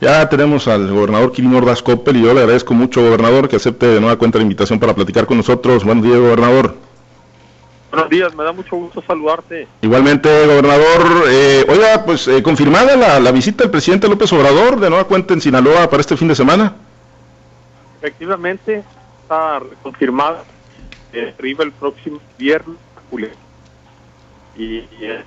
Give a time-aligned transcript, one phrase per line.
[0.00, 3.84] Ya tenemos al gobernador Quirino Ordaz Coppel y yo le agradezco mucho, gobernador, que acepte
[3.84, 5.82] de nueva cuenta la invitación para platicar con nosotros.
[5.82, 6.76] Buenos días, gobernador.
[7.90, 9.66] Buenos días, me da mucho gusto saludarte.
[9.82, 11.24] Igualmente, gobernador.
[11.28, 15.40] Eh, oiga, pues eh, confirmada la, visita del presidente López Obrador de nueva cuenta en
[15.40, 16.76] Sinaloa para este fin de semana.
[18.00, 18.84] Efectivamente,
[19.22, 20.44] está confirmada.
[21.12, 22.76] Eh, arriba el próximo viernes,
[23.10, 23.30] Julio.
[24.56, 25.24] Y, eh,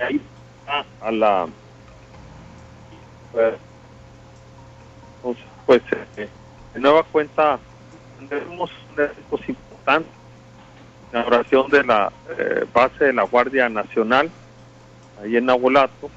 [0.00, 0.18] ahí
[1.02, 1.46] a la
[5.66, 5.82] pues
[6.16, 6.28] eh,
[6.74, 7.58] de nueva cuenta
[8.28, 8.70] tenemos
[9.30, 10.08] un importante
[11.12, 14.30] la oración de la eh, base de la Guardia Nacional
[15.22, 16.10] ahí en Nabolato.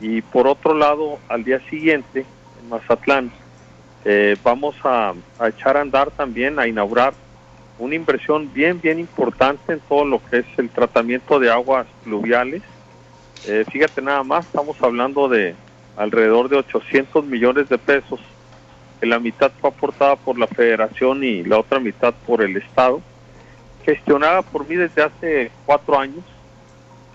[0.00, 2.24] Y por otro lado al día siguiente
[2.60, 3.30] en Mazatlán
[4.04, 7.14] eh, vamos a, a, echar a andar también a inaugurar
[7.78, 12.62] una inversión bien bien importante en todo lo que es el tratamiento de aguas pluviales.
[13.70, 15.54] Fíjate nada más estamos hablando de
[15.98, 18.20] alrededor de 800 millones de pesos,
[19.00, 23.02] que la mitad fue aportada por la federación y la otra mitad por el Estado,
[23.84, 26.24] gestionada por mí desde hace cuatro años.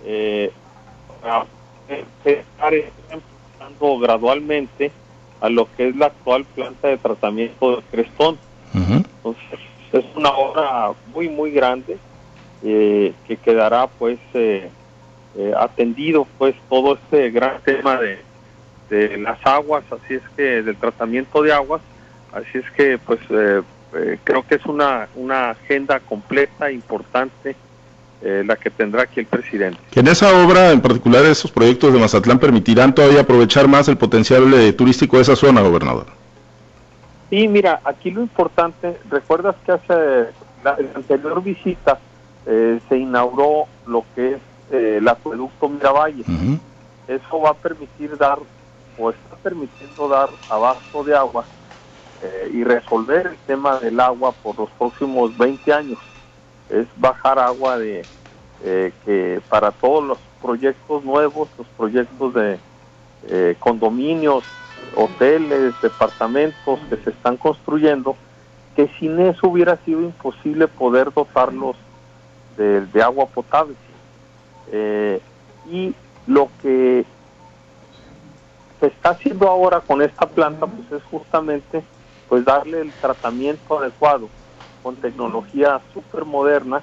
[0.06, 0.52] Eh,
[2.26, 4.92] estar empezando gradualmente
[5.42, 8.38] a lo que es la actual planta de tratamiento de Crestón.
[8.74, 9.60] Entonces,
[9.92, 11.98] es una obra muy, muy grande
[12.64, 14.70] eh, que quedará pues eh,
[15.36, 18.20] eh, atendido pues todo este gran tema de
[18.90, 21.82] de las aguas, así es que del tratamiento de aguas,
[22.34, 23.62] así es que pues eh,
[23.96, 27.56] eh, creo que es una, una agenda completa, importante,
[28.22, 29.80] eh, la que tendrá aquí el presidente.
[29.92, 33.98] Que en esa obra, en particular esos proyectos de Mazatlán, permitirán todavía aprovechar más el
[33.98, 36.06] potencial turístico de esa zona, gobernador.
[37.30, 39.94] Sí, mira, aquí lo importante, recuerdas que hace
[40.64, 42.00] la, anterior visita
[42.46, 44.40] se inauguró lo que es
[44.72, 46.24] el acueducto Miravalle.
[47.08, 48.40] Eso va a permitir dar
[48.98, 51.46] o está permitiendo dar abasto de agua
[52.22, 56.00] eh, y resolver el tema del agua por los próximos 20 años.
[56.70, 58.06] Es bajar agua de
[58.64, 62.60] eh, que para todos los proyectos nuevos, los proyectos de
[63.28, 64.44] eh, condominios,
[64.96, 68.16] hoteles, departamentos que se están construyendo,
[68.76, 71.76] que sin eso hubiera sido imposible poder dotarlos
[72.58, 73.76] de, de agua potable.
[75.70, 75.94] y
[76.28, 77.06] lo que
[78.84, 81.82] se está haciendo ahora con esta planta pues es justamente
[82.28, 84.28] pues darle el tratamiento adecuado
[84.82, 86.82] con tecnología súper moderna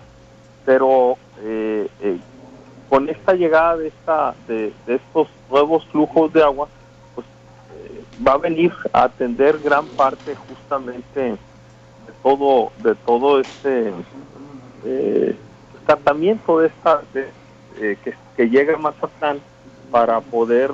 [0.64, 2.18] pero eh, eh,
[2.88, 6.68] con esta llegada de esta de, estos nuevos flujos de agua
[7.14, 7.26] pues
[7.74, 11.38] eh, va a venir a atender gran parte justamente de
[12.22, 13.92] todo de todo este
[15.84, 17.02] tratamiento de esta
[17.74, 17.98] que,
[18.36, 19.38] que llega a Mazatlán
[19.90, 20.70] para poder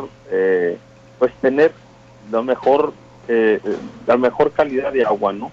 [1.18, 1.72] pues tener
[2.30, 2.92] la mejor
[3.28, 3.60] eh,
[4.06, 5.50] la mejor calidad de agua, ¿no?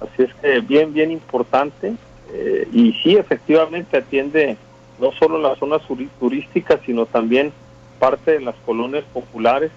[0.00, 1.94] Así es que bien, bien importante
[2.32, 4.56] eh, y sí, efectivamente atiende
[4.98, 5.82] no solo las zonas
[6.18, 7.52] turísticas, sino también
[7.98, 9.70] parte de las colonias populares,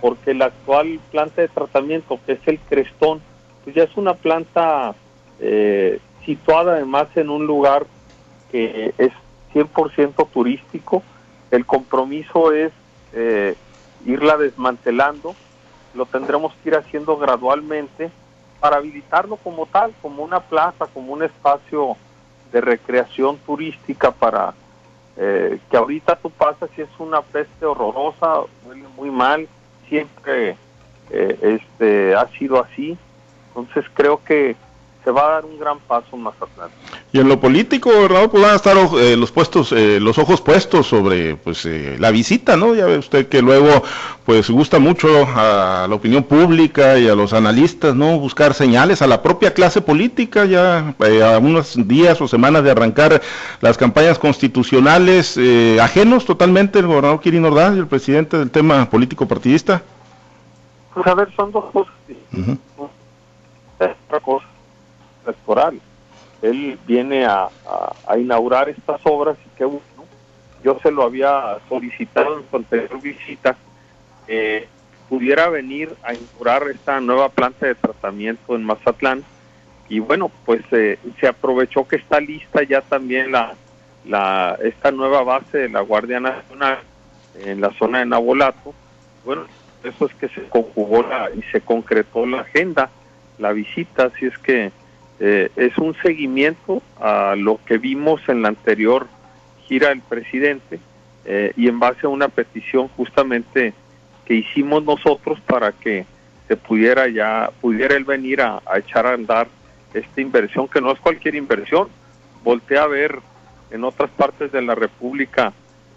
[0.00, 3.20] porque la actual planta de tratamiento, que es el Crestón,
[3.64, 4.94] pues ya es una planta
[5.40, 7.86] eh, situada además en un lugar
[8.50, 9.12] que es
[9.54, 11.02] 100% turístico.
[11.50, 12.72] El compromiso es
[13.12, 13.54] eh,
[14.04, 15.34] irla desmantelando,
[15.94, 18.10] lo tendremos que ir haciendo gradualmente
[18.60, 21.96] para habilitarlo como tal, como una plaza, como un espacio
[22.52, 24.54] de recreación turística para
[25.16, 29.48] eh, que ahorita tú pasas y es una peste horrorosa, huele muy mal,
[29.88, 30.56] siempre
[31.10, 32.96] eh, este ha sido así,
[33.48, 34.56] entonces creo que
[35.04, 36.76] se va a dar un gran paso más adelante.
[37.12, 40.40] Y en lo político, gobernador, pues van a estar eh, los puestos, eh, los ojos
[40.40, 42.74] puestos sobre pues eh, la visita, ¿no?
[42.74, 43.82] Ya ve usted que luego
[44.24, 48.18] pues gusta mucho a la opinión pública y a los analistas, ¿no?
[48.18, 53.22] Buscar señales a la propia clase política, ya a unos días o semanas de arrancar
[53.60, 55.38] las campañas constitucionales,
[55.80, 59.82] ajenos totalmente el gobernador Kirin Ordaz y el presidente del tema político partidista.
[60.94, 61.94] Pues a ver, son dos cosas.
[63.78, 64.46] Otra cosa
[65.24, 65.80] electoral.
[66.42, 67.48] Él viene a,
[68.18, 69.80] inaugurar estas obras y que bueno,
[70.64, 73.56] yo se lo había solicitado en su anterior visita,
[74.26, 74.66] eh,
[75.08, 79.24] pudiera venir a inaugurar esta nueva planta de tratamiento en Mazatlán
[79.88, 83.54] y bueno, pues eh, se aprovechó que está lista ya también la,
[84.06, 86.78] la esta nueva base de la Guardia Nacional
[87.44, 88.72] en la zona de Nabolato.
[89.24, 89.46] Bueno,
[89.82, 92.90] eso es que se conjugó la, y se concretó la agenda,
[93.38, 94.70] la visita, así es que
[95.20, 99.06] eh, es un seguimiento a lo que vimos en la anterior
[99.66, 100.80] gira del presidente
[101.26, 103.74] eh, y en base a una petición justamente
[104.24, 106.06] que hicimos nosotros para que
[106.48, 109.46] se pudiera ya, pudiera él venir a, echar a andar
[109.92, 111.88] esta inversión, que no es cualquier inversión.
[112.42, 113.18] Voltea a ver
[113.70, 115.52] en otras partes de la República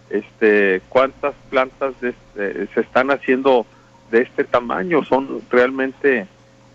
[0.09, 3.65] este, cuántas plantas eh, se están haciendo
[4.11, 5.03] de este tamaño.
[5.05, 6.27] Son realmente,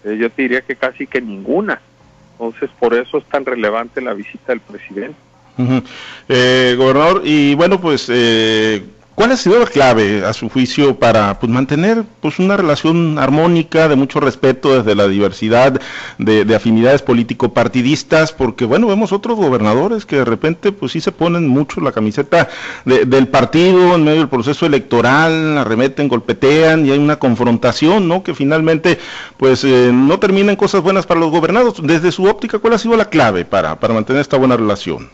[0.04, 1.80] eh, yo te diría que casi que ninguna.
[2.38, 5.16] Entonces, por eso es tan relevante la visita del presidente.
[6.28, 8.84] Eh, gobernador, y bueno, pues eh,
[9.18, 13.88] ¿Cuál ha sido la clave, a su juicio, para pues, mantener pues, una relación armónica,
[13.88, 15.80] de mucho respeto desde la diversidad
[16.18, 18.32] de, afinidades político-partidistas?
[18.32, 22.48] Porque, bueno, vemos otros gobernadores que de repente, pues sí se ponen mucho la camiseta
[22.84, 28.22] del partido en medio del proceso electoral, arremeten, golpetean y hay una confrontación, ¿no?
[28.22, 29.00] Que finalmente,
[29.36, 31.82] pues eh, no termina en cosas buenas para los gobernados.
[31.82, 35.10] Desde su óptica, ¿cuál ha sido la clave para, para mantener esta buena relación?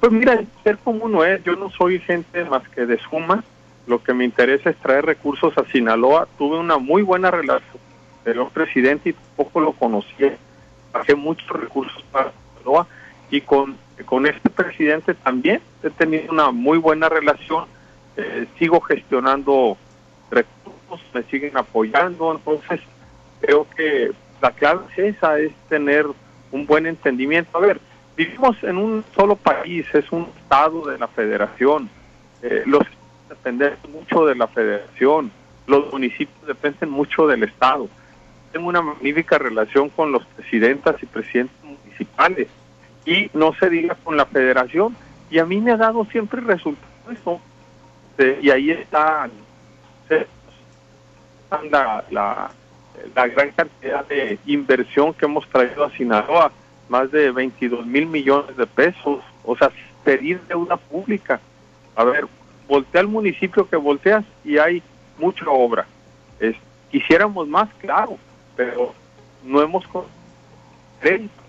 [0.00, 3.44] Pues mira, ser como no es, yo no soy gente más que de suma,
[3.86, 6.28] lo que me interesa es traer recursos a Sinaloa.
[6.36, 7.78] Tuve una muy buena relación
[8.22, 10.14] con el presidente y poco lo conocí.
[10.92, 12.86] Hacé muchos recursos para Sinaloa
[13.30, 17.64] y con, con este presidente también he tenido una muy buena relación.
[18.16, 19.78] Eh, sigo gestionando
[20.30, 22.80] recursos, me siguen apoyando, entonces
[23.40, 24.10] creo que
[24.42, 26.04] la clave es esa, es tener
[26.52, 27.56] un buen entendimiento.
[27.56, 27.80] A ver,
[28.18, 31.88] vivimos en un solo país, es un estado de la federación.
[32.42, 32.82] Eh, los
[33.28, 35.30] dependen mucho de la federación,
[35.68, 37.88] los municipios dependen mucho del estado.
[38.52, 42.48] Tengo una magnífica relación con los presidentas y presidentes municipales
[43.06, 44.96] y no se diga con la federación.
[45.30, 47.40] Y a mí me ha dado siempre resultado eso.
[48.42, 49.28] y ahí está
[51.70, 52.50] la, la,
[53.14, 56.50] la gran cantidad de inversión que hemos traído a Sinaloa
[56.88, 59.70] más de 22 mil millones de pesos, o sea,
[60.04, 61.40] pedir deuda pública.
[61.94, 62.26] A ver,
[62.66, 64.82] voltea al municipio que volteas y hay
[65.18, 65.86] mucha obra.
[66.90, 68.16] Quisiéramos más, claro,
[68.56, 68.94] pero
[69.44, 69.84] no hemos
[71.00, 71.42] crédito.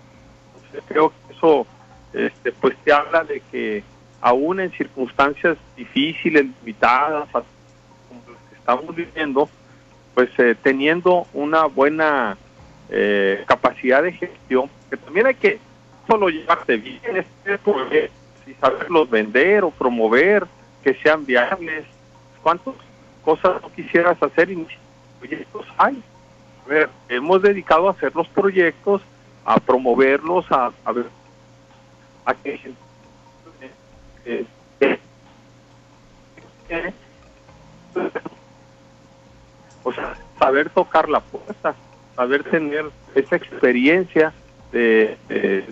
[0.87, 1.65] creo que eso
[2.13, 3.83] este, pues te habla de que
[4.21, 9.49] aún en circunstancias difíciles, limitadas, como las que estamos viviendo,
[10.13, 12.37] pues eh, teniendo una buena
[12.89, 15.59] eh, capacidad de gestión, que también hay que
[16.07, 17.25] solo llevarte bien
[17.63, 18.11] proyecto
[18.47, 20.47] y saberlos vender o promover,
[20.83, 21.85] que sean viables.
[22.41, 22.73] ¿Cuántas
[23.23, 24.65] cosas no quisieras hacer y
[25.19, 26.01] proyectos hay?
[26.65, 29.01] A ver, hemos dedicado a hacer los proyectos,
[29.45, 31.05] a promoverlos, a, a ver,
[32.25, 32.59] a que
[34.25, 34.45] eh,
[36.69, 36.93] eh,
[39.83, 41.75] o sea, saber tocar la puerta,
[42.15, 44.33] saber tener esa experiencia
[44.71, 45.65] de, de,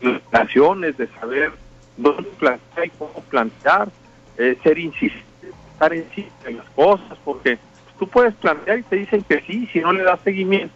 [0.00, 1.52] de saber
[1.96, 3.88] dónde plantear y cómo plantear,
[4.38, 5.26] eh, ser insistente,
[5.72, 7.58] estar en las cosas, porque
[7.98, 10.74] tú puedes plantear y te dicen que sí, si no le das seguimiento,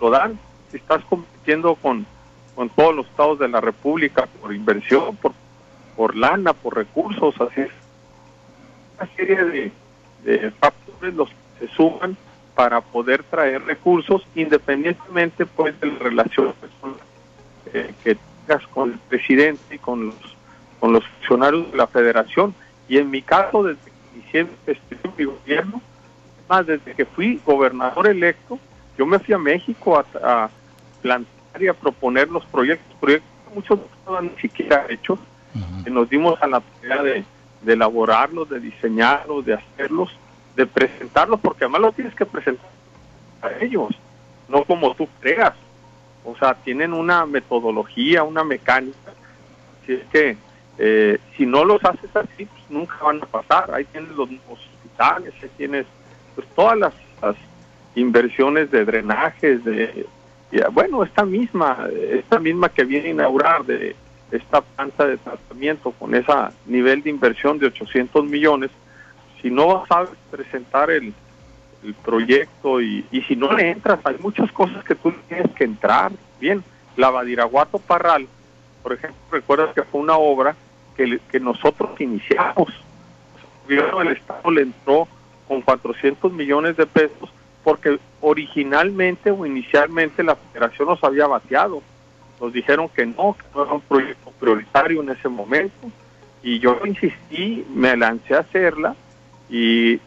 [0.00, 0.38] lo dan,
[0.70, 2.06] si estás compitiendo con,
[2.54, 5.32] con todos los estados de la República por inversión, por,
[5.96, 7.70] por lana, por recursos, así es.
[8.98, 9.72] Una serie de,
[10.24, 12.16] de factores los que se suman
[12.54, 16.54] para poder traer recursos independientemente pues de la relación
[17.72, 18.16] eh, que
[18.46, 20.34] tengas con el presidente y con los
[20.84, 22.54] con los funcionarios de la federación.
[22.88, 25.80] Y en mi caso desde que inicié este, mi gobierno
[26.48, 28.58] más desde que fui gobernador electo
[28.98, 30.50] yo me fui a México a,
[31.00, 35.18] plantear y a proponer los proyectos proyectos que muchos no ni siquiera hechos
[35.84, 37.24] que nos dimos a la tarea de,
[37.62, 40.10] de elaborarlos de diseñarlos de hacerlos
[40.56, 42.68] de presentarlo, porque además lo tienes que presentar
[43.42, 43.90] a ellos,
[44.48, 45.54] no como tú creas.
[46.24, 49.12] O sea, tienen una metodología, una mecánica.
[49.82, 50.36] Así es que
[50.78, 53.72] eh, si no los haces así, pues nunca van a pasar.
[53.74, 55.86] Ahí tienes los hospitales, ahí tienes
[56.34, 56.94] pues todas las,
[57.96, 60.04] inversiones de drenajes, de
[60.72, 63.94] bueno, esta misma, esta misma que viene a inaugurar de
[64.32, 66.32] esta planta de tratamiento con ese
[66.66, 68.70] nivel de inversión de 800 millones,
[69.44, 71.12] si no sabes presentar el,
[72.02, 76.12] proyecto y, si no le entras, hay muchas cosas que tú tienes que entrar.
[76.40, 76.64] Bien,
[76.96, 78.26] la Badiraguato Parral,
[78.82, 80.56] por ejemplo, recuerdas que fue una obra
[80.96, 82.68] que, que nosotros iniciamos.
[83.68, 85.06] El gobierno del Estado le entró
[85.46, 87.30] con 400 millones de pesos
[87.62, 91.82] porque originalmente o inicialmente la federación nos había bateado.
[92.40, 95.90] Nos dijeron que no, que no era un proyecto prioritario en ese momento.
[96.42, 98.96] Y yo insistí, me lancé a hacerla
[99.48, 100.00] y,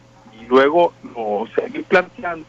[0.48, 2.46] luego lo seguí planteando.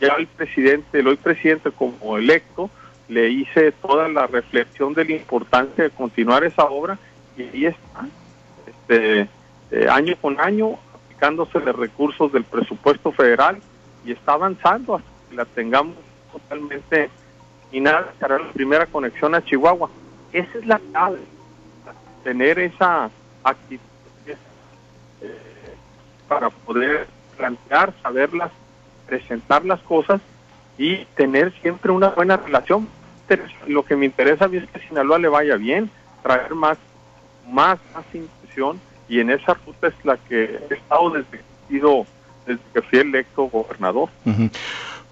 [0.00, 2.70] Ya el presidente, el hoy presidente como electo,
[3.08, 6.98] le hice toda la reflexión de la importancia de continuar esa obra
[7.36, 8.08] y ahí está,
[8.66, 9.28] este,
[9.70, 13.58] eh, año con año, aplicándose de recursos del presupuesto federal
[14.04, 15.96] y está avanzando hasta que la tengamos
[16.30, 17.10] totalmente
[17.72, 19.90] y nada, será la primera conexión a Chihuahua.
[20.32, 21.18] Esa es la clave,
[22.22, 23.10] tener esa
[23.42, 23.95] actitud
[26.28, 27.06] para poder
[27.36, 28.50] plantear, saberlas,
[29.06, 30.20] presentar las cosas
[30.78, 32.88] y tener siempre una buena relación.
[33.66, 35.90] Lo que me interesa a mí es que Sinaloa le vaya bien,
[36.22, 36.78] traer más,
[37.48, 41.80] más, más inversión y en esa ruta es la que he estado desde que,
[42.46, 44.08] desde que fui electo gobernador.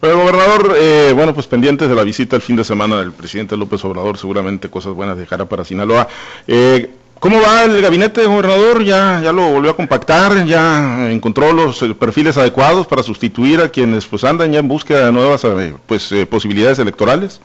[0.00, 3.56] Pero gobernador, eh, bueno, pues pendientes de la visita el fin de semana del presidente
[3.56, 6.09] López Obrador, seguramente cosas buenas dejará para Sinaloa.
[6.47, 6.90] Eh,
[7.24, 8.84] ¿Cómo va el gabinete de gobernador?
[8.84, 10.44] ¿Ya, ¿Ya lo volvió a compactar?
[10.44, 15.06] ¿Ya encontró los eh, perfiles adecuados para sustituir a quienes pues andan ya en búsqueda
[15.06, 15.40] de nuevas
[15.86, 17.40] pues, posibilidades electorales?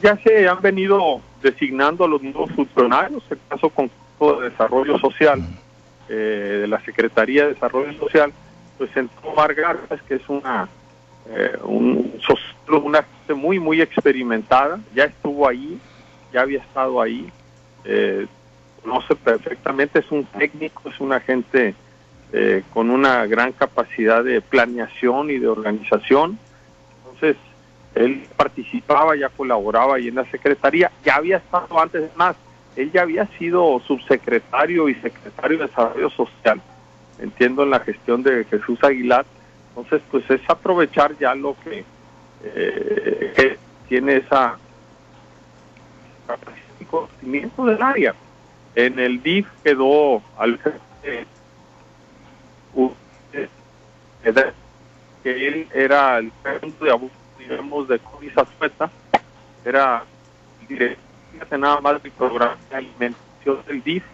[0.00, 3.90] Ya se han venido designando a los nuevos funcionarios, el caso con
[4.20, 5.42] de Desarrollo Social,
[6.06, 8.32] de la Secretaría de Desarrollo Social,
[8.78, 9.56] pues entró Omar
[10.06, 10.68] que es una
[11.30, 12.12] eh, un,
[12.68, 13.04] una
[13.34, 15.80] muy, muy experimentada, ya estuvo ahí,
[16.32, 17.28] ya había estado ahí,
[17.84, 18.26] eh,
[18.82, 21.74] conoce perfectamente, es un técnico, es una gente
[22.32, 26.38] eh, con una gran capacidad de planeación y de organización.
[26.98, 27.36] Entonces,
[27.94, 32.36] él participaba, ya colaboraba ahí en la Secretaría, ya había estado antes más,
[32.76, 36.60] él ya había sido subsecretario y secretario de Desarrollo Social,
[37.20, 39.24] entiendo en la gestión de Jesús Aguilar,
[39.68, 41.84] entonces, pues es aprovechar ya lo que,
[42.44, 44.56] eh, tiene esa
[46.84, 48.14] conocimiento del área.
[48.74, 50.58] En el DIF quedó al
[55.22, 58.90] que él era el punto de abuso, digamos, de Covisa Sueta,
[59.64, 60.04] era
[60.68, 64.04] director nada más del programa de alimentación del DIF,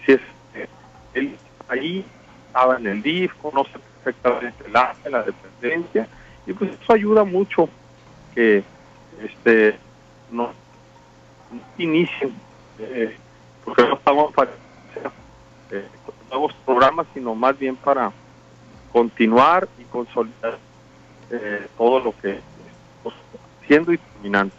[0.00, 0.20] así es,
[1.14, 1.36] él
[1.68, 2.04] ahí
[2.46, 3.72] estaba en el DIF, conoce
[4.04, 6.06] perfectamente la, la dependencia,
[6.46, 7.68] y pues eso ayuda mucho
[8.34, 8.62] que
[9.20, 9.76] este
[10.30, 10.52] no,
[11.78, 12.34] inicien,
[12.78, 13.16] eh,
[13.64, 14.50] porque no estamos para
[15.70, 15.88] eh,
[16.30, 18.12] nuevos programas, sino más bien para
[18.92, 20.58] continuar y consolidar
[21.30, 23.14] eh, todo lo que estamos
[23.62, 24.54] haciendo y terminando.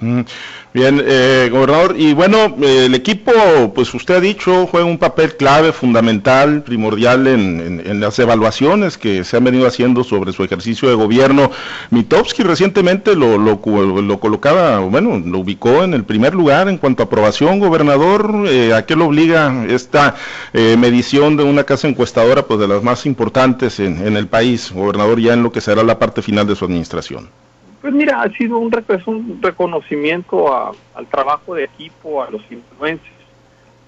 [0.00, 3.32] Bien, eh, gobernador, y bueno, el equipo,
[3.74, 9.36] pues usted ha dicho, juega un papel clave, fundamental, primordial en, las evaluaciones que se
[9.36, 11.50] han venido haciendo sobre su ejercicio de gobierno.
[11.90, 17.06] Mitowski recientemente lo, lo, colocaba, bueno, lo ubicó en el primer lugar en cuanto a
[17.06, 18.44] aprobación, gobernador.
[18.46, 20.14] Eh, ¿A qué lo obliga esta
[20.52, 24.70] eh, medición de una casa encuestadora, pues de las más importantes en, en el país,
[24.70, 27.30] gobernador, ya en lo que será la parte final de su administración?
[27.80, 28.74] Pues mira, ha sido un,
[29.06, 30.52] un reconocimiento
[30.94, 33.12] al trabajo de equipo, a los influencers,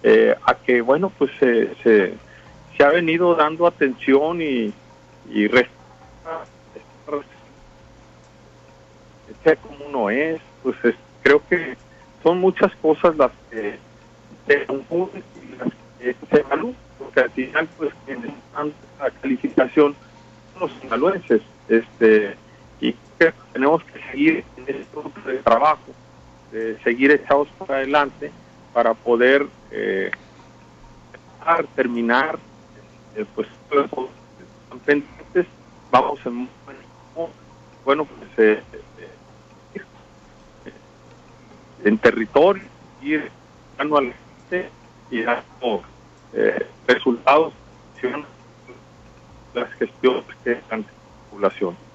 [0.03, 2.15] eh, a que, bueno, pues se, se,
[2.83, 4.73] ha venido dando atención y,
[5.29, 5.49] y
[9.45, 10.77] sé como uno es, pues
[11.23, 11.77] creo que
[12.23, 13.79] son muchas cosas las que
[14.47, 15.69] se confunden y las
[15.99, 19.95] que se evalúan, porque al final, pues quienes dan la calificación
[20.53, 22.35] son los sinaloenses, este
[22.81, 22.97] y
[23.53, 25.93] tenemos que seguir en este punto de trabajo,
[26.83, 28.33] seguir echados para adelante
[28.73, 30.11] para poder eh,
[31.75, 32.39] terminar,
[33.17, 33.49] eh, pues
[34.85, 35.47] pendientes,
[35.91, 36.49] vamos en
[37.85, 38.63] bueno pues eh,
[40.65, 40.73] eh,
[41.85, 42.63] en territorio
[43.03, 43.31] ir
[43.79, 44.71] anualmente
[45.11, 45.83] y dando
[46.87, 47.53] resultados
[49.55, 51.90] las gestiones que están la población.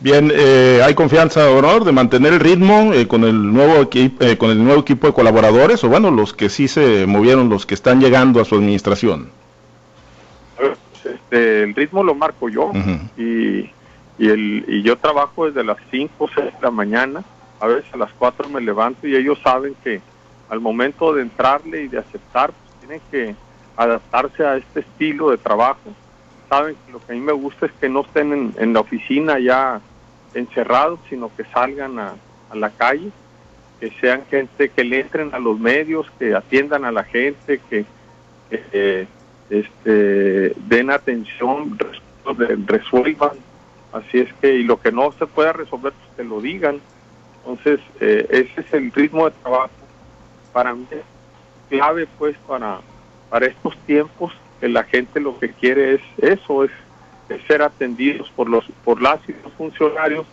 [0.00, 4.38] Bien, eh, ¿hay confianza, honor, de mantener el ritmo eh, con el nuevo equipo, eh,
[4.38, 7.74] con el nuevo equipo de colaboradores o bueno, los que sí se movieron, los que
[7.74, 9.30] están llegando a su administración?
[11.04, 12.70] Este, el ritmo lo marco yo.
[13.16, 13.70] Y,
[14.18, 17.24] y, el, y yo trabajo desde las 5 o 6 de la mañana,
[17.58, 20.00] a veces a las 4 me levanto y ellos saben que
[20.48, 23.34] al momento de entrarle y de aceptar, pues tienen que
[23.76, 25.92] adaptarse a este estilo de trabajo
[26.48, 29.38] saben que lo que a mí me gusta es que no estén en, la oficina
[29.38, 29.80] ya
[30.34, 32.14] encerrados, sino que salgan a,
[32.54, 33.10] la calle,
[33.78, 37.84] que sean gente que le entren a los medios, que atiendan a la gente, que
[38.50, 39.06] eh,
[39.50, 41.78] este, den atención,
[42.66, 43.32] resuelvan.
[43.92, 46.80] Así es que, y lo que no se pueda resolver, pues que lo digan.
[47.40, 49.70] Entonces, eh, ese es el ritmo de trabajo
[50.52, 50.86] para mí
[51.68, 52.80] clave, pues, para,
[53.28, 56.70] para estos tiempos la gente lo que quiere es eso, es,
[57.46, 60.26] ser atendidos por los por las y los funcionarios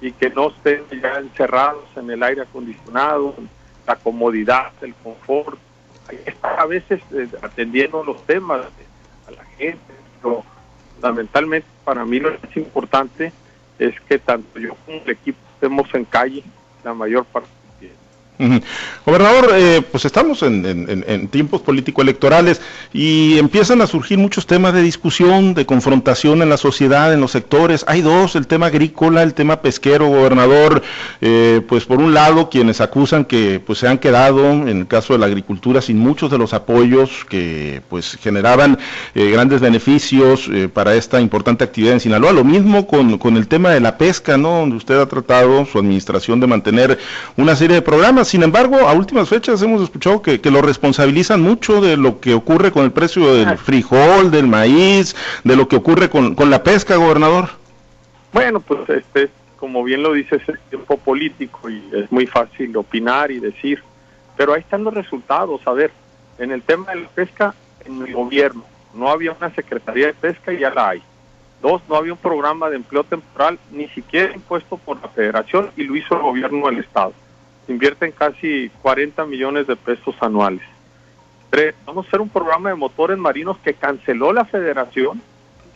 [0.00, 3.36] y que no estén ya encerrados en el aire acondicionado,
[3.86, 5.58] la comodidad, el confort.
[6.42, 8.66] a veces eh, atendiendo los temas
[9.28, 10.44] a la gente, pero
[10.94, 13.32] fundamentalmente para mí lo más importante
[13.78, 16.42] es que tanto yo como el equipo estemos en calle
[16.82, 17.59] la mayor parte
[19.04, 22.60] Gobernador, eh, pues estamos en, tiempos político-electorales
[22.92, 27.32] y empiezan a surgir muchos temas de discusión, de confrontación en la sociedad, en los
[27.32, 27.84] sectores.
[27.86, 30.82] Hay dos, el tema agrícola, el tema pesquero, gobernador.
[31.20, 35.12] Eh, pues por un lado, quienes acusan que pues se han quedado, en el caso
[35.12, 38.78] de la agricultura, sin muchos de los apoyos que pues generaban
[39.14, 42.32] eh, grandes beneficios para esta importante actividad en Sinaloa.
[42.32, 44.60] Lo mismo con, con el tema de la pesca, ¿no?
[44.60, 46.98] Donde usted ha tratado, su administración, de mantener
[47.36, 51.80] una serie de programas sin embargo, a últimas fechas hemos escuchado que, lo responsabilizan mucho
[51.80, 56.08] de lo que ocurre con el precio del frijol, del maíz, de lo que ocurre
[56.08, 57.48] con, la pesca, gobernador.
[58.32, 63.32] Bueno, pues este, como bien lo dices, es tiempo político y es muy fácil opinar
[63.32, 63.82] y decir,
[64.36, 65.60] pero ahí están los resultados.
[65.64, 65.90] A ver,
[66.38, 67.52] en el tema de la pesca,
[67.84, 68.62] en el gobierno
[68.94, 71.02] no había una Secretaría de Pesca y ya la hay.
[71.60, 75.82] Dos, no había un programa de empleo temporal, ni siquiera impuesto por la federación y
[75.82, 77.12] lo hizo el gobierno del Estado
[77.72, 80.62] invierten casi 40 millones de pesos anuales.
[81.84, 85.20] Vamos a hacer un programa de motores marinos que canceló la federación,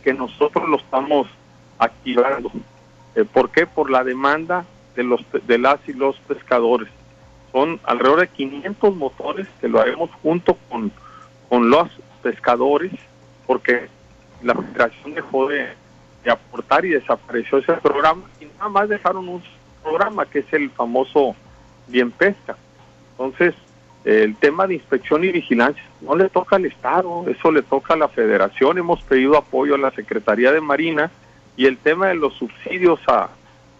[0.03, 1.27] que nosotros lo estamos
[1.77, 2.49] activando.
[3.13, 3.67] Eh, ¿Por qué?
[3.67, 6.87] Por la demanda de, los, de las y los pescadores.
[7.51, 10.91] Son alrededor de 500 motores que lo haremos junto con,
[11.49, 11.89] con los
[12.23, 12.93] pescadores,
[13.45, 13.89] porque
[14.41, 15.67] la federación dejó de,
[16.23, 19.43] de aportar y desapareció ese programa y nada más dejaron un
[19.83, 21.35] programa que es el famoso
[21.87, 22.55] bien pesca.
[23.11, 23.55] Entonces,
[24.03, 27.97] el tema de inspección y vigilancia no le toca al Estado, eso le toca a
[27.97, 28.77] la Federación.
[28.77, 31.09] Hemos pedido apoyo a la Secretaría de Marina
[31.57, 33.29] y el tema de los subsidios a,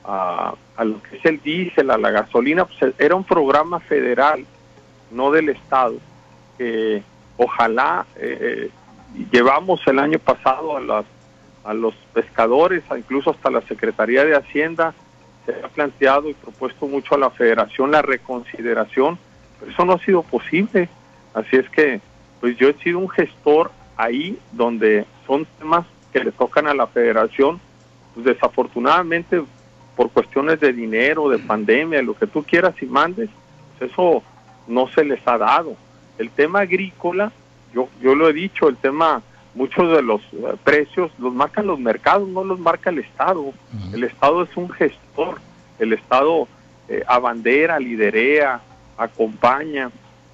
[0.03, 4.45] a, lo que es el diésel, a la gasolina, pues era un programa federal,
[5.12, 5.95] no del Estado,
[6.57, 7.03] que
[7.38, 8.69] ojalá eh, eh,
[9.31, 11.05] llevamos el año pasado a, las,
[11.63, 14.94] a los pescadores, incluso hasta la Secretaría de Hacienda,
[15.46, 19.18] se ha planteado y propuesto mucho a la federación la reconsideración,
[19.60, 20.90] pero eso no ha sido posible.
[21.34, 22.01] Así es que,
[22.40, 26.88] pues yo he sido un gestor ahí donde son temas que le tocan a la
[26.88, 27.60] federación,
[28.14, 29.44] pues desafortunadamente
[29.96, 33.29] por cuestiones de dinero, de pandemia, lo que tú quieras y mandes,
[33.77, 34.24] pues eso
[34.68, 35.75] no se les ha dado.
[36.18, 37.31] El tema agrícola,
[37.74, 39.22] yo, yo lo he dicho, el tema
[39.55, 43.53] muchos de los eh, precios los marcan los mercados, no los marca el Estado.
[43.91, 45.39] El Estado es un gestor,
[45.79, 46.48] el Estado
[46.89, 48.61] eh, abandera, liderea,
[48.98, 49.89] acompaña.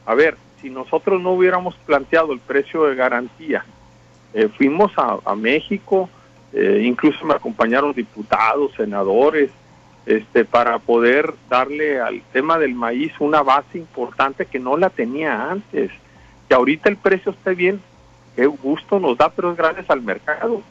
[0.06, 3.64] A ver, si nosotros no hubiéramos planteado el precio de garantía,
[4.34, 6.10] eh, fuimos a, México,
[6.54, 9.52] incluso me acompañaron diputados, senadores,
[10.06, 15.50] este, para poder darle al tema del maíz una base importante que no la tenía
[15.50, 15.92] antes.
[16.48, 17.82] Que ahorita el precio esté bien,
[18.36, 20.62] qué gusto nos da, pero es gracias al mercado.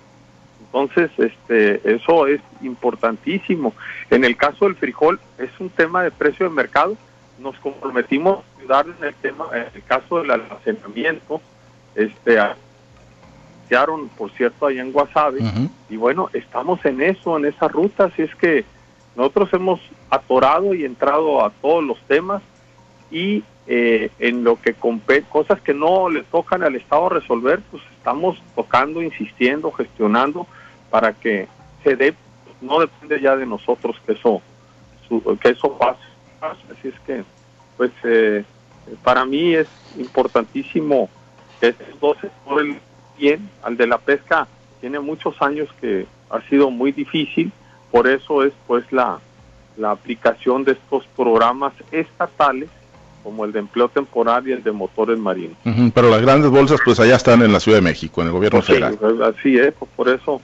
[0.61, 3.75] Entonces, este, eso es importantísimo.
[4.11, 6.97] En el caso del frijol, es un tema de precio de mercado.
[7.39, 11.41] Nos comprometimos a ayudar en el tema, en el caso del almacenamiento,
[11.95, 12.39] este,
[14.17, 15.41] por cierto, allá en Guasave,
[15.89, 18.65] y bueno, estamos en eso, en esa ruta, así es que
[19.15, 22.43] nosotros hemos atorado y entrado a todos los temas
[23.11, 28.43] y eh, en lo que cosas que no le tocan al Estado resolver, pues estamos
[28.57, 30.49] tocando, insistiendo, gestionando
[30.91, 31.47] para que
[31.85, 32.13] se dé,
[32.61, 34.43] no depende ya de nosotros que eso,
[35.41, 36.01] que eso pase.
[36.41, 37.23] Así es que,
[37.77, 38.45] pues, eh,
[39.05, 41.09] para mí es importantísimo
[41.61, 42.75] que estos dos sectores
[43.17, 44.49] bien, al de la pesca
[44.81, 47.53] tiene muchos años que ha sido muy difícil,
[47.93, 49.21] por eso es pues la,
[49.77, 52.69] la aplicación de estos programas estatales
[53.23, 55.57] como el de empleo temporal y el de motores marinos.
[55.95, 58.63] pero las grandes bolsas pues allá están en la Ciudad de México, en el gobierno
[58.63, 58.99] federal.
[59.23, 60.41] así es, pues, por eso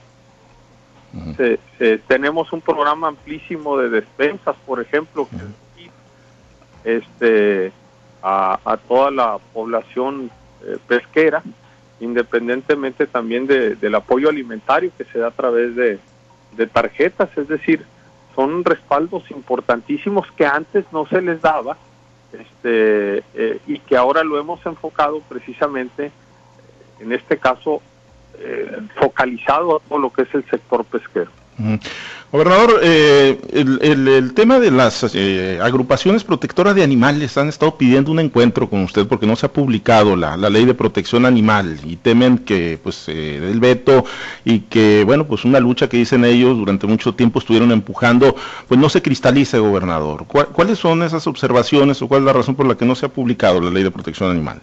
[2.07, 5.27] tenemos un programa amplísimo de despensas, por ejemplo,
[6.83, 7.71] este
[8.21, 10.29] a, toda la población
[10.65, 11.43] eh, pesquera,
[11.99, 15.99] independientemente también del apoyo alimentario que se da a través de,
[16.55, 17.85] de tarjetas, es decir,
[18.35, 21.77] son respaldos importantísimos que antes no se les daba
[22.33, 26.11] este, eh, y que ahora lo hemos enfocado precisamente,
[26.99, 27.81] en este caso,
[28.39, 31.31] eh, focalizado a todo lo que es el sector pesquero.
[32.31, 38.19] Gobernador, eh, el, tema de las eh, agrupaciones protectoras de animales han estado pidiendo un
[38.19, 42.39] encuentro con usted porque no se ha publicado la, ley de protección animal y temen
[42.39, 44.03] que pues eh, el veto
[44.43, 48.35] y que bueno pues una lucha que dicen ellos durante mucho tiempo estuvieron empujando
[48.67, 50.25] pues no se cristalice, gobernador.
[50.27, 53.09] ¿Cuáles son esas observaciones o cuál es la razón por la que no se ha
[53.09, 54.59] publicado la ley de protección animal?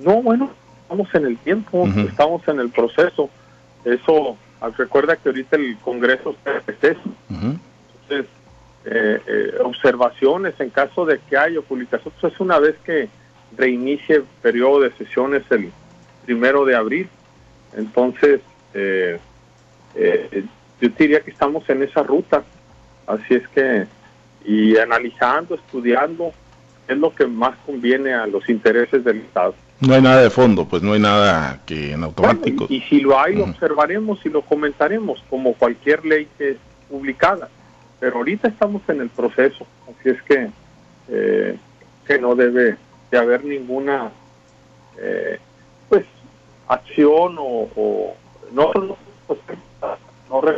[0.00, 0.50] No, bueno,
[0.82, 3.30] estamos en el tiempo, estamos en el proceso.
[3.84, 4.36] Eso,
[4.76, 7.00] recuerda que ahorita el Congreso está en receso.
[7.28, 8.26] Entonces,
[8.84, 13.08] eh, eh, observaciones en caso de que haya publicación, pues es una vez que
[13.56, 15.72] reinicie el periodo de sesiones el
[16.24, 17.08] primero de abril.
[17.76, 18.40] Entonces,
[18.74, 19.18] eh,
[20.80, 22.42] yo diría que estamos en esa ruta.
[23.06, 23.86] Así es que,
[24.44, 26.32] y analizando, estudiando,
[26.88, 29.54] es lo que más conviene a los intereses del Estado.
[29.80, 32.66] No hay nada de fondo, pues no hay nada que en automático.
[32.68, 36.56] y, si lo hay, lo observaremos y lo comentaremos, como cualquier ley que es
[36.90, 37.48] publicada.
[37.98, 40.50] Pero ahorita estamos en el proceso, así es que,
[41.08, 41.56] eh,
[42.06, 42.76] que no debe
[43.10, 44.10] de haber ninguna
[44.98, 45.38] eh,
[45.88, 46.04] pues
[46.68, 48.16] acción o, o
[48.52, 49.40] no, no, pues,
[50.30, 50.56] no, no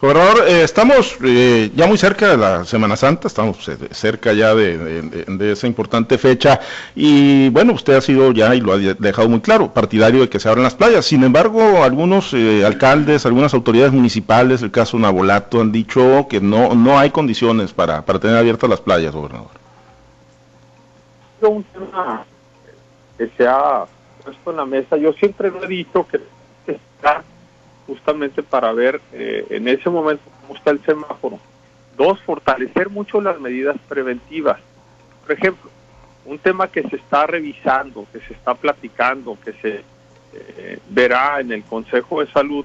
[0.00, 4.54] Gobernador, eh, estamos eh, ya muy cerca de la Semana Santa, estamos eh, cerca ya
[4.54, 6.58] de, esa importante fecha
[6.94, 10.40] y bueno, usted ha sido ya y lo ha dejado muy claro, partidario de que
[10.40, 11.04] se abran las playas.
[11.04, 12.32] Sin embargo, algunos
[12.64, 18.00] alcaldes, algunas autoridades municipales, el caso Nabolato, han dicho que no, no hay condiciones para,
[18.00, 19.50] para tener abiertas las playas, gobernador.
[21.42, 22.24] Un tema
[23.18, 23.84] que se ha
[24.24, 26.22] puesto en la mesa, yo siempre lo he dicho que
[26.66, 27.22] está
[27.90, 31.40] justamente para ver eh, en ese momento cómo está el semáforo.
[31.96, 34.60] Dos, fortalecer mucho las medidas preventivas.
[35.22, 35.68] Por ejemplo,
[36.24, 39.82] un tema que se está revisando, que se está platicando, que se
[40.34, 42.64] eh, verá en el Consejo de Salud,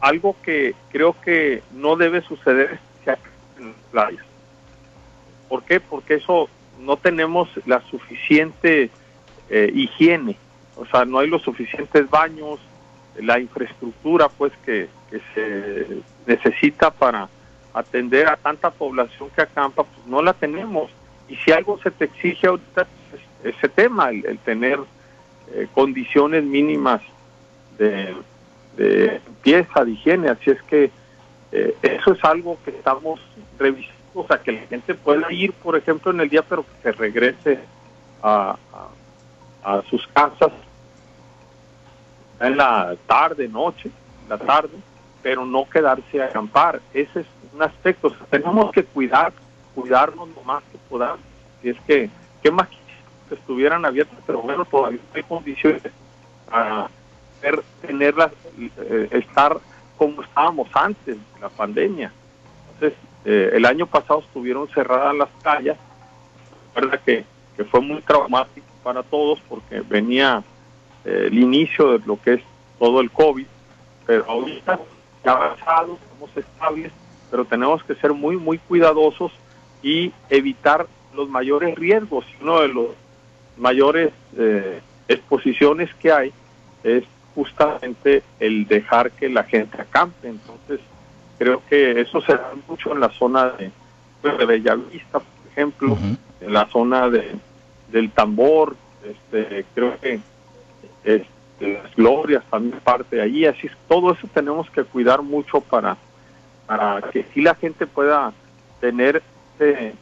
[0.00, 2.78] algo que creo que no debe suceder
[3.58, 4.24] en las playas.
[5.48, 5.80] ¿Por qué?
[5.80, 8.90] Porque eso no tenemos la suficiente
[9.48, 10.36] eh, higiene,
[10.76, 12.60] o sea, no hay los suficientes baños,
[13.20, 14.88] la infraestructura pues que,
[15.34, 15.86] se
[16.26, 17.28] necesita para
[17.74, 20.90] atender a tanta población que acampa, pues no la tenemos.
[21.28, 22.86] Y si algo se te exige ahorita,
[23.44, 24.78] es ese tema, el, tener
[25.52, 27.02] eh, condiciones mínimas
[27.76, 28.14] de,
[28.78, 30.30] limpieza, de higiene.
[30.30, 30.90] Así es que
[31.52, 33.20] eh, eso es algo que estamos
[33.58, 36.82] revisando, o sea, que la gente pueda ir, por ejemplo, en el día, pero que
[36.82, 37.58] se regrese
[38.22, 38.56] a,
[39.62, 40.52] a sus casas
[42.42, 43.90] en la tarde, noche,
[44.28, 44.76] la tarde,
[45.22, 46.80] pero no quedarse a acampar.
[46.92, 48.12] Ese es un aspecto.
[48.30, 49.32] tenemos que cuidar,
[49.74, 51.20] cuidarnos lo más que podamos.
[51.62, 52.10] Y es que,
[52.42, 52.68] ¿qué más
[53.28, 54.18] que estuvieran abiertas?
[54.26, 55.82] Pero bueno, todavía hay condiciones
[56.50, 56.88] para
[57.80, 59.58] tenerlas, eh, estar
[59.96, 62.12] como estábamos antes de la pandemia.
[62.74, 65.76] Entonces, eh, el año pasado estuvieron cerradas las calles.
[66.74, 67.24] Recuerda que,
[67.56, 70.42] que fue muy traumático para todos porque venía
[71.04, 72.42] eh, el inicio de lo que es
[72.78, 73.46] todo el COVID,
[74.06, 74.78] pero ahorita
[75.24, 76.92] ya avanzado, somos estables,
[77.30, 79.32] pero tenemos que ser muy, muy cuidadosos
[79.82, 82.24] y evitar los mayores riesgos.
[82.40, 82.86] Uno de los
[83.56, 86.32] mayores eh, exposiciones que hay
[86.82, 90.28] es justamente el dejar que la gente acampe.
[90.28, 90.80] Entonces,
[91.38, 93.70] creo que eso se da mucho en la zona de,
[94.20, 95.98] pues, de Bellavista, por ejemplo,
[96.40, 97.32] en la zona de,
[97.90, 98.76] del tambor.
[99.04, 100.20] Este, creo que
[101.04, 101.26] este,
[101.60, 105.96] las glorias también parte de allí, así es, todo eso tenemos que cuidar mucho para,
[106.66, 108.32] para que si la gente pueda
[108.80, 109.22] tener
[109.60, 109.94] eh,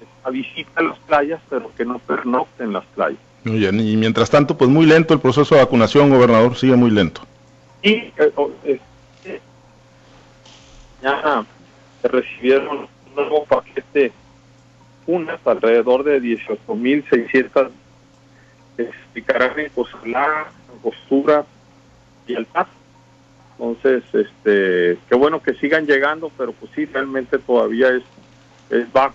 [0.00, 3.20] esta visita a las playas, pero que no pernocte en las playas.
[3.44, 6.90] Muy bien, y mientras tanto, pues muy lento el proceso de vacunación, gobernador, sigue muy
[6.90, 7.20] lento.
[7.82, 8.80] Y eh,
[11.02, 11.44] ya
[12.02, 14.10] se recibieron un nuevo paquete,
[15.06, 17.70] unas alrededor de 18.600
[18.82, 20.46] explicarán en Cozalá,
[20.82, 21.44] Postura
[22.26, 22.66] y Altar.
[23.58, 28.02] Entonces, este, qué bueno que sigan llegando, pero pues sí, realmente todavía es,
[28.70, 29.14] es bajo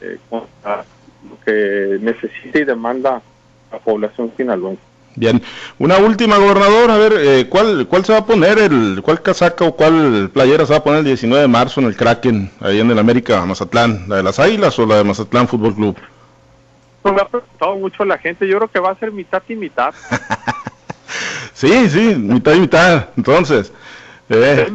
[0.00, 3.22] este, lo que necesita y demanda
[3.70, 4.82] la población sinaloense.
[5.16, 5.42] Bien,
[5.78, 9.64] una última, gobernador, a ver, eh, ¿cuál, ¿cuál se va a poner, el cuál casaca
[9.64, 12.80] o cuál playera se va a poner el 19 de marzo en el Kraken, ahí
[12.80, 14.04] en el América Mazatlán?
[14.08, 15.96] ¿La de las Águilas o la de Mazatlán Fútbol Club?
[17.04, 18.46] Me ha preguntado mucho la gente.
[18.46, 19.94] Yo creo que va a ser mitad y mitad.
[21.54, 23.08] sí, sí, mitad y mitad.
[23.16, 23.72] Entonces.
[24.28, 24.72] Eh.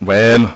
[0.00, 0.54] Bueno,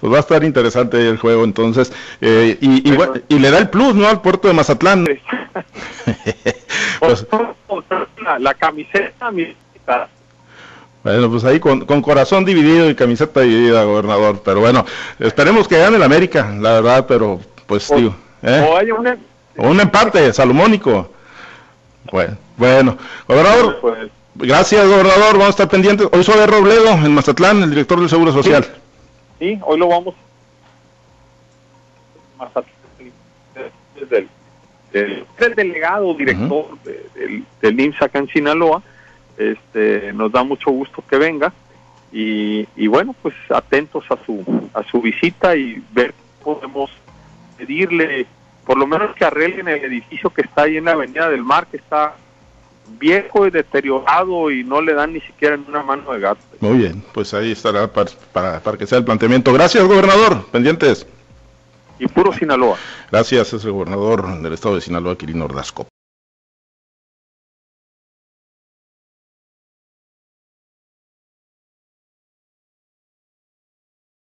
[0.00, 1.92] pues va a estar interesante el juego entonces.
[2.20, 2.88] Eh, y,
[3.28, 4.08] y, le da el plus, ¿no?
[4.08, 5.06] Al puerto de Mazatlán.
[7.00, 7.26] pues,
[8.38, 9.30] la, camiseta,
[11.02, 14.40] Bueno, pues ahí con, con, corazón dividido y camiseta dividida, gobernador.
[14.42, 14.86] Pero bueno,
[15.18, 18.14] esperemos que gane el América, la verdad, pero pues digo.
[18.46, 18.66] ¿Eh?
[18.68, 19.18] O hay un, em-
[19.56, 21.10] un empate salomónico.
[22.12, 22.96] Bueno, bueno.
[23.26, 25.32] Gobernador, pues, gracias, gobernador.
[25.32, 26.08] Vamos a estar pendientes.
[26.12, 28.64] Hoy soy Robledo, en Mazatlán, el director del Seguro Social.
[29.40, 30.14] Sí, hoy lo vamos.
[32.38, 32.72] Mazatlán,
[34.00, 34.28] desde
[34.92, 38.80] el, el, delegado director del, del IMSS acá en Sinaloa,
[39.36, 41.52] este, nos da mucho gusto que venga
[42.12, 46.90] y, y, bueno, pues atentos a su, a su visita y ver podemos
[47.56, 48.26] pedirle
[48.64, 51.66] por lo menos que arreglen el edificio que está ahí en la Avenida del Mar,
[51.68, 52.16] que está
[52.98, 56.40] viejo y deteriorado y no le dan ni siquiera una mano de gato.
[56.60, 59.52] Muy bien, pues ahí estará para, para, que sea el planteamiento.
[59.52, 60.46] Gracias, gobernador.
[60.50, 61.06] Pendientes.
[61.98, 62.76] Y puro Sinaloa.
[63.10, 65.86] Gracias, es el gobernador del estado de Sinaloa, Quirino Ordazco.